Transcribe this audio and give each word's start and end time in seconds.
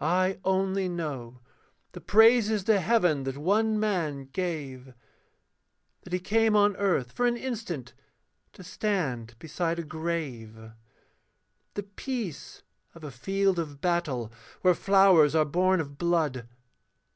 I 0.00 0.40
only 0.42 0.88
know 0.88 1.38
the 1.92 2.00
praises 2.00 2.64
to 2.64 2.80
heaven 2.80 3.22
that 3.22 3.36
one 3.38 3.78
man 3.78 4.24
gave, 4.32 4.94
That 6.02 6.12
he 6.12 6.18
came 6.18 6.56
on 6.56 6.74
earth 6.74 7.12
for 7.12 7.24
an 7.24 7.36
instant, 7.36 7.94
to 8.54 8.64
stand 8.64 9.38
beside 9.38 9.78
a 9.78 9.84
grave, 9.84 10.72
The 11.74 11.84
peace 11.84 12.64
of 12.96 13.04
a 13.04 13.12
field 13.12 13.60
of 13.60 13.80
battle, 13.80 14.32
where 14.62 14.74
flowers 14.74 15.36
are 15.36 15.44
born 15.44 15.78
of 15.80 15.98
blood. 15.98 16.48